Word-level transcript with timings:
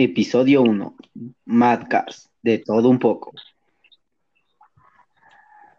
Episodio 0.00 0.62
1. 0.62 0.96
Mad 1.44 1.88
Cars. 1.88 2.30
De 2.40 2.58
todo 2.58 2.88
un 2.88 3.00
poco. 3.00 3.32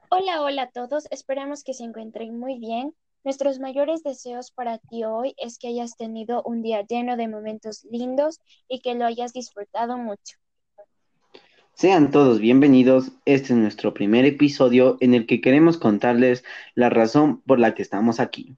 Hola, 0.09 0.41
hola 0.41 0.63
a 0.63 0.69
todos. 0.69 1.07
Esperamos 1.09 1.63
que 1.63 1.73
se 1.73 1.85
encuentren 1.85 2.37
muy 2.37 2.59
bien. 2.59 2.93
Nuestros 3.23 3.59
mayores 3.59 4.03
deseos 4.03 4.51
para 4.51 4.77
ti 4.77 5.05
hoy 5.05 5.35
es 5.37 5.57
que 5.57 5.69
hayas 5.69 5.95
tenido 5.95 6.43
un 6.43 6.61
día 6.61 6.85
lleno 6.85 7.15
de 7.15 7.29
momentos 7.29 7.85
lindos 7.89 8.41
y 8.67 8.81
que 8.81 8.93
lo 8.93 9.05
hayas 9.05 9.31
disfrutado 9.31 9.97
mucho. 9.97 10.35
Sean 11.71 12.11
todos 12.11 12.41
bienvenidos. 12.41 13.13
Este 13.23 13.53
es 13.53 13.59
nuestro 13.59 13.93
primer 13.93 14.25
episodio 14.25 14.97
en 14.99 15.13
el 15.13 15.27
que 15.27 15.39
queremos 15.39 15.77
contarles 15.77 16.43
la 16.75 16.89
razón 16.89 17.39
por 17.43 17.57
la 17.57 17.73
que 17.73 17.83
estamos 17.83 18.19
aquí. 18.19 18.57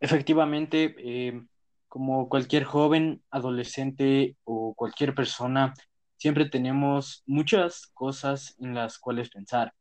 Efectivamente, 0.00 0.96
eh, 0.98 1.40
como 1.88 2.28
cualquier 2.28 2.64
joven, 2.64 3.22
adolescente 3.30 4.36
o 4.44 4.74
cualquier 4.74 5.14
persona, 5.14 5.74
siempre 6.16 6.48
tenemos 6.48 7.22
muchas 7.26 7.86
cosas 7.94 8.54
en 8.58 8.74
las 8.74 8.98
cuales 8.98 9.30
pensar, 9.30 9.72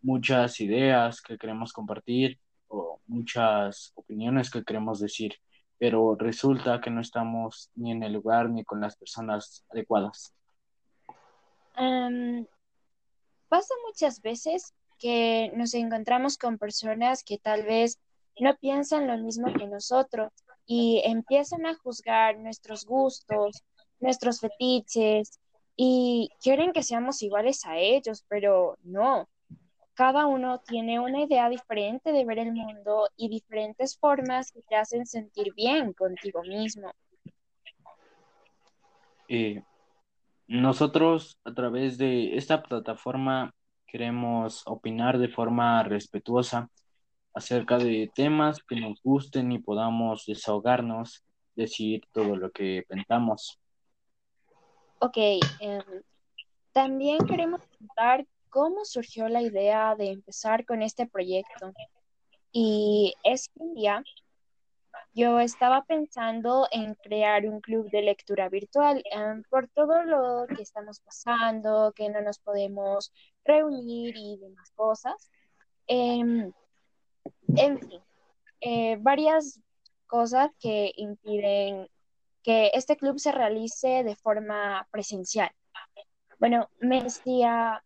muchas 0.00 0.60
ideas 0.60 1.20
que 1.20 1.36
queremos 1.36 1.72
compartir 1.72 2.38
o 2.68 3.00
muchas 3.06 3.92
opiniones 3.94 4.50
que 4.50 4.64
queremos 4.64 5.00
decir, 5.00 5.34
pero 5.78 6.16
resulta 6.16 6.80
que 6.80 6.90
no 6.90 7.00
estamos 7.00 7.70
ni 7.74 7.92
en 7.92 8.02
el 8.02 8.12
lugar 8.12 8.50
ni 8.50 8.64
con 8.64 8.80
las 8.80 8.96
personas 8.96 9.64
adecuadas. 9.70 10.34
pasa 13.48 13.74
muchas 13.86 14.20
veces 14.22 14.74
que 14.98 15.52
nos 15.54 15.74
encontramos 15.74 16.38
con 16.38 16.58
personas 16.58 17.22
que 17.22 17.38
tal 17.38 17.64
vez 17.64 18.00
no 18.38 18.56
piensan 18.56 19.06
lo 19.06 19.16
mismo 19.18 19.52
que 19.52 19.66
nosotros 19.66 20.32
y 20.66 21.02
empiezan 21.04 21.66
a 21.66 21.74
juzgar 21.74 22.38
nuestros 22.38 22.84
gustos, 22.84 23.62
nuestros 24.00 24.40
fetiches 24.40 25.38
y 25.76 26.30
quieren 26.40 26.72
que 26.72 26.82
seamos 26.82 27.22
iguales 27.22 27.64
a 27.66 27.78
ellos, 27.78 28.24
pero 28.28 28.76
no. 28.82 29.28
Cada 29.94 30.26
uno 30.26 30.60
tiene 30.66 30.98
una 30.98 31.22
idea 31.22 31.48
diferente 31.48 32.12
de 32.12 32.24
ver 32.24 32.38
el 32.38 32.52
mundo 32.52 33.08
y 33.16 33.28
diferentes 33.28 33.96
formas 33.96 34.50
que 34.50 34.62
te 34.62 34.76
hacen 34.76 35.06
sentir 35.06 35.52
bien 35.54 35.92
contigo 35.92 36.42
mismo. 36.42 36.92
Eh, 39.28 39.62
nosotros 40.48 41.38
a 41.44 41.54
través 41.54 41.96
de 41.96 42.36
esta 42.36 42.62
plataforma 42.62 43.54
queremos 43.86 44.62
opinar 44.66 45.18
de 45.18 45.28
forma 45.28 45.82
respetuosa 45.84 46.68
acerca 47.34 47.78
de 47.78 48.10
temas 48.14 48.62
que 48.62 48.76
nos 48.76 49.02
gusten 49.02 49.52
y 49.52 49.58
podamos 49.58 50.24
desahogarnos, 50.26 51.24
decir 51.56 52.02
todo 52.12 52.36
lo 52.36 52.50
que 52.50 52.84
pensamos. 52.88 53.58
Ok, 55.00 55.16
em, 55.60 55.82
también 56.72 57.18
queremos 57.26 57.60
contar 57.78 58.26
cómo 58.48 58.84
surgió 58.84 59.28
la 59.28 59.42
idea 59.42 59.96
de 59.96 60.10
empezar 60.10 60.64
con 60.64 60.82
este 60.82 61.06
proyecto. 61.06 61.72
Y 62.52 63.14
es 63.24 63.48
que 63.48 63.62
un 63.62 63.74
día 63.74 64.04
yo 65.12 65.40
estaba 65.40 65.84
pensando 65.84 66.68
en 66.70 66.94
crear 66.94 67.46
un 67.46 67.60
club 67.60 67.90
de 67.90 68.02
lectura 68.02 68.48
virtual 68.48 69.02
em, 69.10 69.42
por 69.50 69.68
todo 69.68 70.02
lo 70.04 70.46
que 70.46 70.62
estamos 70.62 71.00
pasando, 71.00 71.92
que 71.94 72.08
no 72.08 72.22
nos 72.22 72.38
podemos 72.38 73.12
reunir 73.44 74.16
y 74.16 74.36
demás 74.38 74.70
cosas. 74.76 75.30
Em, 75.86 76.52
en 77.56 77.78
fin, 77.78 78.00
eh, 78.60 78.96
varias 79.00 79.60
cosas 80.06 80.50
que 80.60 80.92
impiden 80.96 81.88
que 82.42 82.70
este 82.74 82.96
club 82.96 83.18
se 83.18 83.32
realice 83.32 84.04
de 84.04 84.16
forma 84.16 84.86
presencial. 84.90 85.50
Bueno, 86.38 86.68
me 86.78 87.02
decía, 87.02 87.82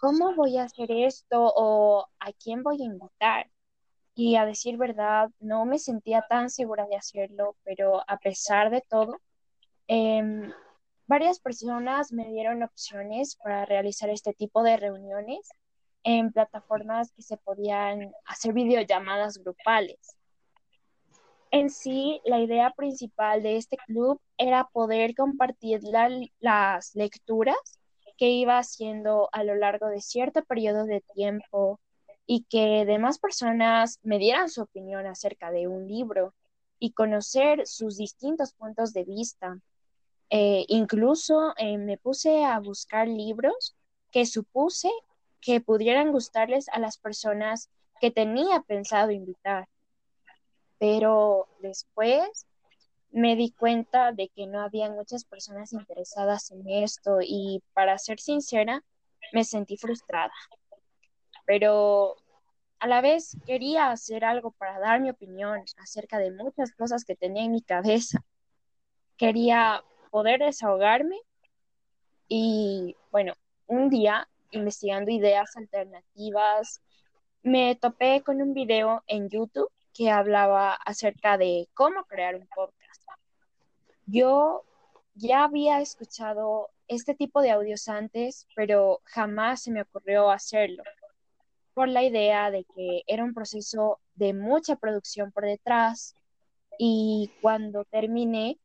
¿cómo 0.00 0.34
voy 0.34 0.58
a 0.58 0.64
hacer 0.64 0.90
esto 0.90 1.52
o 1.56 2.06
a 2.20 2.32
quién 2.32 2.62
voy 2.62 2.82
a 2.82 2.84
invitar? 2.84 3.50
Y 4.14 4.36
a 4.36 4.46
decir 4.46 4.76
verdad, 4.76 5.30
no 5.40 5.64
me 5.66 5.78
sentía 5.78 6.24
tan 6.28 6.50
segura 6.50 6.86
de 6.86 6.96
hacerlo, 6.96 7.56
pero 7.64 8.02
a 8.08 8.18
pesar 8.18 8.70
de 8.70 8.82
todo, 8.82 9.20
em, 9.88 10.52
varias 11.06 11.40
personas 11.40 12.12
me 12.12 12.26
dieron 12.30 12.62
opciones 12.62 13.36
para 13.36 13.64
realizar 13.66 14.10
este 14.10 14.32
tipo 14.34 14.62
de 14.62 14.76
reuniones 14.76 15.50
en 16.06 16.30
plataformas 16.30 17.10
que 17.12 17.22
se 17.22 17.36
podían 17.36 18.12
hacer 18.26 18.52
videollamadas 18.54 19.38
grupales. 19.38 20.16
En 21.50 21.68
sí, 21.68 22.20
la 22.24 22.38
idea 22.38 22.70
principal 22.70 23.42
de 23.42 23.56
este 23.56 23.76
club 23.76 24.20
era 24.38 24.68
poder 24.72 25.16
compartir 25.16 25.80
las 26.38 26.94
lecturas 26.94 27.56
que 28.16 28.30
iba 28.30 28.58
haciendo 28.58 29.28
a 29.32 29.42
lo 29.42 29.56
largo 29.56 29.88
de 29.88 30.00
cierto 30.00 30.44
periodo 30.44 30.84
de 30.84 31.02
tiempo 31.12 31.80
y 32.24 32.44
que 32.44 32.84
demás 32.86 33.18
personas 33.18 33.98
me 34.04 34.18
dieran 34.18 34.48
su 34.48 34.62
opinión 34.62 35.06
acerca 35.06 35.50
de 35.50 35.66
un 35.66 35.88
libro 35.88 36.34
y 36.78 36.92
conocer 36.92 37.66
sus 37.66 37.96
distintos 37.96 38.52
puntos 38.52 38.92
de 38.92 39.04
vista. 39.04 39.58
Eh, 40.30 40.64
incluso 40.68 41.52
eh, 41.56 41.78
me 41.78 41.98
puse 41.98 42.44
a 42.44 42.60
buscar 42.60 43.08
libros 43.08 43.74
que 44.12 44.24
supuse 44.24 44.90
que 45.46 45.60
pudieran 45.60 46.10
gustarles 46.10 46.68
a 46.70 46.80
las 46.80 46.98
personas 46.98 47.70
que 48.00 48.10
tenía 48.10 48.62
pensado 48.62 49.12
invitar. 49.12 49.68
Pero 50.80 51.46
después 51.60 52.48
me 53.12 53.36
di 53.36 53.52
cuenta 53.52 54.10
de 54.10 54.28
que 54.28 54.48
no 54.48 54.60
había 54.60 54.90
muchas 54.90 55.24
personas 55.24 55.72
interesadas 55.72 56.50
en 56.50 56.68
esto 56.68 57.18
y 57.22 57.62
para 57.74 57.96
ser 57.96 58.18
sincera, 58.18 58.82
me 59.32 59.44
sentí 59.44 59.76
frustrada. 59.76 60.32
Pero 61.46 62.16
a 62.80 62.88
la 62.88 63.00
vez 63.00 63.36
quería 63.46 63.92
hacer 63.92 64.24
algo 64.24 64.50
para 64.50 64.80
dar 64.80 65.00
mi 65.00 65.10
opinión 65.10 65.62
acerca 65.76 66.18
de 66.18 66.32
muchas 66.32 66.72
cosas 66.72 67.04
que 67.04 67.14
tenía 67.14 67.44
en 67.44 67.52
mi 67.52 67.62
cabeza. 67.62 68.18
Quería 69.16 69.84
poder 70.10 70.40
desahogarme 70.40 71.20
y 72.26 72.96
bueno, 73.12 73.34
un 73.68 73.90
día 73.90 74.28
investigando 74.56 75.10
ideas 75.10 75.56
alternativas, 75.56 76.80
me 77.42 77.76
topé 77.76 78.22
con 78.22 78.42
un 78.42 78.54
video 78.54 79.04
en 79.06 79.28
YouTube 79.28 79.70
que 79.94 80.10
hablaba 80.10 80.74
acerca 80.74 81.38
de 81.38 81.68
cómo 81.74 82.04
crear 82.04 82.34
un 82.34 82.46
podcast. 82.48 83.02
Yo 84.06 84.64
ya 85.14 85.44
había 85.44 85.80
escuchado 85.80 86.70
este 86.88 87.14
tipo 87.14 87.40
de 87.40 87.50
audios 87.50 87.88
antes, 87.88 88.46
pero 88.54 89.00
jamás 89.04 89.62
se 89.62 89.70
me 89.70 89.82
ocurrió 89.82 90.30
hacerlo 90.30 90.82
por 91.74 91.88
la 91.88 92.04
idea 92.04 92.50
de 92.50 92.64
que 92.74 93.02
era 93.06 93.24
un 93.24 93.34
proceso 93.34 94.00
de 94.14 94.32
mucha 94.32 94.76
producción 94.76 95.32
por 95.32 95.44
detrás 95.44 96.14
y 96.78 97.30
cuando 97.42 97.84
terminé 97.84 98.58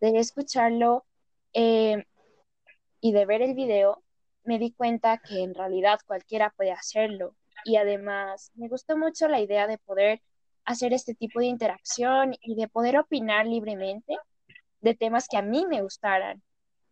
de 0.00 0.18
escucharlo 0.18 1.04
eh, 1.52 2.04
y 3.00 3.12
de 3.12 3.26
ver 3.26 3.42
el 3.42 3.54
video, 3.54 4.02
me 4.44 4.58
di 4.58 4.72
cuenta 4.72 5.18
que 5.18 5.42
en 5.42 5.54
realidad 5.54 5.98
cualquiera 6.06 6.50
puede 6.56 6.72
hacerlo. 6.72 7.34
Y 7.64 7.76
además 7.76 8.52
me 8.54 8.68
gustó 8.68 8.96
mucho 8.96 9.28
la 9.28 9.40
idea 9.40 9.66
de 9.66 9.78
poder 9.78 10.20
hacer 10.64 10.92
este 10.92 11.14
tipo 11.14 11.40
de 11.40 11.46
interacción 11.46 12.34
y 12.42 12.54
de 12.54 12.68
poder 12.68 12.98
opinar 12.98 13.46
libremente 13.46 14.16
de 14.80 14.94
temas 14.94 15.28
que 15.28 15.36
a 15.36 15.42
mí 15.42 15.66
me 15.68 15.82
gustaran. 15.82 16.42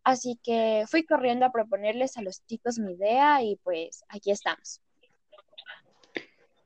Así 0.03 0.37
que 0.43 0.83
fui 0.87 1.03
corriendo 1.03 1.45
a 1.45 1.51
proponerles 1.51 2.17
a 2.17 2.21
los 2.21 2.45
chicos 2.45 2.77
mi 2.77 2.93
idea 2.93 3.41
y 3.41 3.55
pues 3.63 4.03
aquí 4.09 4.31
estamos. 4.31 4.81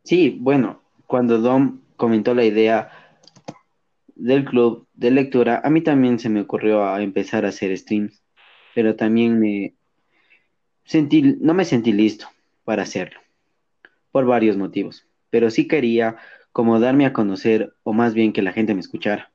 Sí, 0.04 0.38
bueno, 0.40 0.82
cuando 1.06 1.38
Dom 1.38 1.82
comentó 1.98 2.34
la 2.34 2.46
idea 2.46 3.20
del 4.16 4.46
club 4.46 4.88
de 4.94 5.12
lectura, 5.12 5.62
a 5.64 5.70
mí 5.70 5.82
también 5.82 6.18
se 6.18 6.30
me 6.30 6.42
ocurrió 6.42 6.98
empezar 6.98 7.46
a 7.46 7.50
hacer 7.50 7.78
streams, 7.78 8.24
pero 8.74 8.96
también 8.96 9.40
me, 9.40 9.77
no 11.40 11.54
me 11.54 11.66
sentí 11.66 11.92
listo 11.92 12.28
para 12.64 12.84
hacerlo, 12.84 13.20
por 14.12 14.26
varios 14.26 14.58
motivos, 14.58 15.06
pero 15.30 15.50
sí 15.50 15.68
quería 15.68 16.18
como 16.52 16.80
darme 16.80 17.06
a 17.06 17.14
conocer, 17.14 17.74
o 17.84 17.94
más 17.94 18.14
bien 18.14 18.34
que 18.34 18.42
la 18.42 18.52
gente 18.54 18.74
me 18.74 18.80
escuchara, 18.80 19.32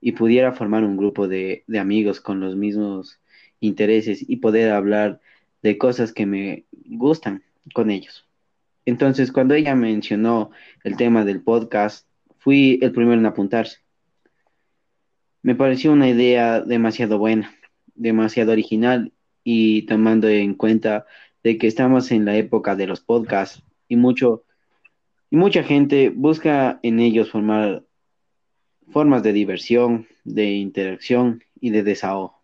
y 0.00 0.12
pudiera 0.12 0.52
formar 0.52 0.84
un 0.84 0.96
grupo 0.96 1.26
de, 1.28 1.64
de 1.66 1.78
amigos 1.78 2.20
con 2.20 2.40
los 2.40 2.56
mismos 2.56 3.20
intereses 3.60 4.24
y 4.26 4.36
poder 4.36 4.72
hablar 4.72 5.20
de 5.62 5.78
cosas 5.78 6.12
que 6.12 6.26
me 6.26 6.64
gustan 6.86 7.42
con 7.74 7.90
ellos. 7.90 8.26
Entonces, 8.86 9.30
cuando 9.30 9.54
ella 9.54 9.74
mencionó 9.74 10.50
el 10.84 10.96
tema 10.96 11.24
del 11.24 11.42
podcast, 11.42 12.06
fui 12.38 12.78
el 12.82 12.92
primero 12.92 13.20
en 13.20 13.26
apuntarse. 13.26 13.78
Me 15.42 15.54
pareció 15.54 15.92
una 15.92 16.08
idea 16.08 16.60
demasiado 16.60 17.18
buena, 17.18 17.54
demasiado 17.94 18.52
original 18.52 19.12
y 19.52 19.82
tomando 19.82 20.28
en 20.28 20.54
cuenta 20.54 21.06
de 21.42 21.58
que 21.58 21.66
estamos 21.66 22.12
en 22.12 22.24
la 22.24 22.36
época 22.36 22.76
de 22.76 22.86
los 22.86 23.00
podcasts 23.00 23.64
y 23.88 23.96
mucho 23.96 24.44
y 25.28 25.36
mucha 25.36 25.64
gente 25.64 26.10
busca 26.10 26.78
en 26.84 27.00
ellos 27.00 27.32
formar 27.32 27.82
formas 28.92 29.24
de 29.24 29.32
diversión, 29.32 30.06
de 30.22 30.52
interacción 30.52 31.42
y 31.60 31.70
de 31.70 31.82
desahogo. 31.82 32.40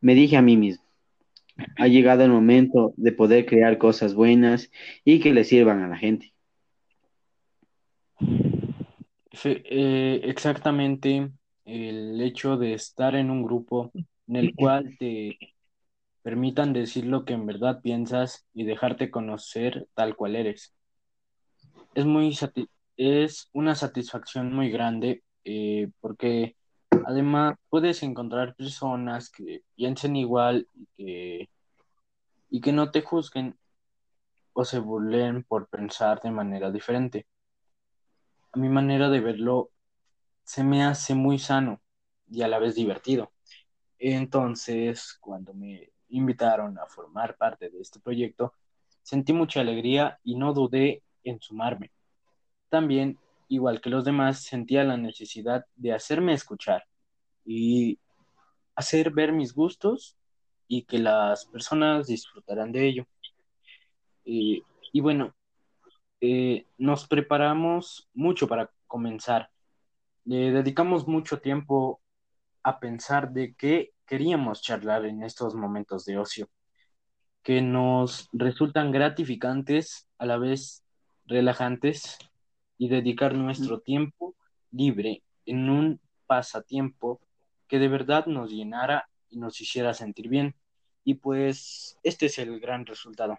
Me 0.00 0.14
dije 0.14 0.38
a 0.38 0.42
mí 0.42 0.56
mismo, 0.56 0.84
ha 1.76 1.88
llegado 1.88 2.24
el 2.24 2.30
momento 2.30 2.94
de 2.96 3.12
poder 3.12 3.44
crear 3.44 3.76
cosas 3.76 4.14
buenas 4.14 4.70
y 5.04 5.20
que 5.20 5.34
le 5.34 5.44
sirvan 5.44 5.82
a 5.82 5.88
la 5.88 5.98
gente. 5.98 6.32
Eh, 9.44 10.22
exactamente 10.24 11.30
el 11.66 12.20
hecho 12.22 12.56
de 12.56 12.72
estar 12.72 13.14
en 13.14 13.30
un 13.30 13.42
grupo 13.42 13.92
en 14.26 14.36
el 14.36 14.54
cual 14.54 14.96
te 14.98 15.38
permitan 16.24 16.72
decir 16.72 17.04
lo 17.04 17.26
que 17.26 17.34
en 17.34 17.44
verdad 17.44 17.82
piensas 17.82 18.46
y 18.54 18.64
dejarte 18.64 19.10
conocer 19.10 19.86
tal 19.92 20.16
cual 20.16 20.36
eres. 20.36 20.74
Es, 21.94 22.06
muy 22.06 22.34
es 22.96 23.50
una 23.52 23.74
satisfacción 23.74 24.52
muy 24.54 24.70
grande 24.70 25.22
eh, 25.44 25.90
porque 26.00 26.56
además 27.04 27.56
puedes 27.68 28.02
encontrar 28.02 28.56
personas 28.56 29.30
que 29.30 29.64
piensen 29.76 30.16
igual 30.16 30.66
y 30.72 30.86
que, 30.96 31.50
y 32.48 32.60
que 32.62 32.72
no 32.72 32.90
te 32.90 33.02
juzguen 33.02 33.58
o 34.54 34.64
se 34.64 34.78
burlen 34.78 35.44
por 35.44 35.68
pensar 35.68 36.22
de 36.22 36.30
manera 36.30 36.70
diferente. 36.70 37.26
A 38.52 38.58
mi 38.58 38.70
manera 38.70 39.10
de 39.10 39.20
verlo, 39.20 39.72
se 40.42 40.64
me 40.64 40.84
hace 40.84 41.14
muy 41.14 41.38
sano 41.38 41.82
y 42.30 42.40
a 42.40 42.48
la 42.48 42.58
vez 42.58 42.76
divertido. 42.76 43.30
Entonces, 43.98 45.18
cuando 45.20 45.52
me 45.52 45.93
invitaron 46.16 46.78
a 46.78 46.86
formar 46.86 47.36
parte 47.36 47.70
de 47.70 47.80
este 47.80 48.00
proyecto, 48.00 48.54
sentí 49.02 49.32
mucha 49.32 49.60
alegría 49.60 50.18
y 50.22 50.36
no 50.36 50.52
dudé 50.52 51.02
en 51.24 51.40
sumarme. 51.40 51.90
También, 52.68 53.18
igual 53.48 53.80
que 53.80 53.90
los 53.90 54.04
demás, 54.04 54.42
sentía 54.42 54.84
la 54.84 54.96
necesidad 54.96 55.66
de 55.76 55.92
hacerme 55.92 56.32
escuchar 56.32 56.84
y 57.44 57.98
hacer 58.74 59.10
ver 59.10 59.32
mis 59.32 59.54
gustos 59.54 60.16
y 60.68 60.82
que 60.82 60.98
las 60.98 61.46
personas 61.46 62.06
disfrutaran 62.06 62.72
de 62.72 62.86
ello. 62.86 63.06
Y, 64.24 64.64
bueno, 65.00 65.34
eh, 66.20 66.66
nos 66.78 67.06
preparamos 67.06 68.08
mucho 68.14 68.48
para 68.48 68.70
comenzar. 68.86 69.50
Le 70.24 70.50
dedicamos 70.50 71.06
mucho 71.06 71.40
tiempo 71.40 72.00
a 72.62 72.80
pensar 72.80 73.30
de 73.32 73.54
qué 73.54 73.93
queríamos 74.06 74.62
charlar 74.62 75.04
en 75.06 75.22
estos 75.22 75.54
momentos 75.54 76.04
de 76.04 76.18
ocio, 76.18 76.48
que 77.42 77.60
nos 77.60 78.28
resultan 78.32 78.90
gratificantes, 78.90 80.08
a 80.18 80.26
la 80.26 80.38
vez 80.38 80.82
relajantes, 81.26 82.18
y 82.78 82.88
dedicar 82.88 83.34
nuestro 83.34 83.80
tiempo 83.80 84.34
libre 84.72 85.22
en 85.46 85.70
un 85.70 86.00
pasatiempo 86.26 87.20
que 87.68 87.78
de 87.78 87.88
verdad 87.88 88.26
nos 88.26 88.50
llenara 88.50 89.08
y 89.30 89.38
nos 89.38 89.60
hiciera 89.60 89.94
sentir 89.94 90.28
bien. 90.28 90.54
Y 91.04 91.14
pues 91.14 91.98
este 92.02 92.26
es 92.26 92.38
el 92.38 92.58
gran 92.60 92.86
resultado. 92.86 93.38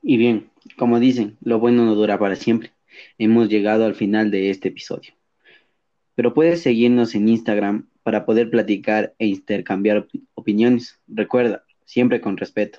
Y 0.00 0.16
bien, 0.16 0.50
como 0.76 0.98
dicen, 0.98 1.38
lo 1.40 1.58
bueno 1.58 1.84
no 1.84 1.94
dura 1.94 2.18
para 2.18 2.36
siempre. 2.36 2.72
Hemos 3.18 3.48
llegado 3.48 3.84
al 3.84 3.94
final 3.94 4.30
de 4.30 4.50
este 4.50 4.68
episodio 4.68 5.14
pero 6.22 6.34
puedes 6.34 6.62
seguirnos 6.62 7.16
en 7.16 7.28
Instagram 7.28 7.90
para 8.04 8.24
poder 8.24 8.48
platicar 8.48 9.12
e 9.18 9.26
intercambiar 9.26 10.06
opiniones. 10.36 11.00
Recuerda, 11.08 11.64
siempre 11.84 12.20
con 12.20 12.36
respeto. 12.36 12.78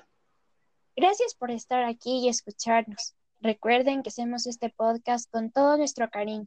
Gracias 0.96 1.34
por 1.34 1.50
estar 1.50 1.84
aquí 1.84 2.20
y 2.24 2.30
escucharnos. 2.30 3.14
Recuerden 3.42 4.02
que 4.02 4.08
hacemos 4.08 4.46
este 4.46 4.70
podcast 4.70 5.30
con 5.30 5.50
todo 5.50 5.76
nuestro 5.76 6.08
cariño. 6.08 6.46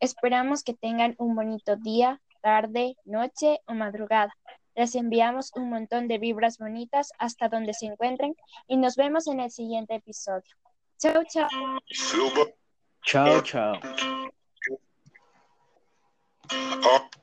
Esperamos 0.00 0.64
que 0.64 0.72
tengan 0.72 1.16
un 1.18 1.34
bonito 1.34 1.76
día, 1.76 2.22
tarde, 2.40 2.96
noche 3.04 3.60
o 3.66 3.74
madrugada. 3.74 4.34
Les 4.74 4.94
enviamos 4.94 5.52
un 5.54 5.68
montón 5.68 6.08
de 6.08 6.16
vibras 6.16 6.56
bonitas 6.56 7.12
hasta 7.18 7.50
donde 7.50 7.74
se 7.74 7.84
encuentren 7.84 8.36
y 8.66 8.78
nos 8.78 8.96
vemos 8.96 9.26
en 9.26 9.40
el 9.40 9.50
siguiente 9.50 9.96
episodio. 9.96 10.56
Chao, 10.98 11.24
chao. 11.28 11.48
Chao, 13.04 13.42
chao. 13.42 13.74
up 16.84 17.16